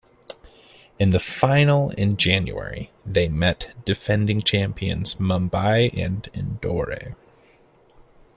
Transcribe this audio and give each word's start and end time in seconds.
In 0.97 1.11
the 1.11 1.19
final 1.19 1.91
in 1.91 2.17
January, 2.17 2.89
they 3.05 3.29
met 3.29 3.75
defending 3.85 4.41
champions 4.41 5.13
Mumbai 5.19 5.93
in 5.93 6.23
Indore. 6.33 7.15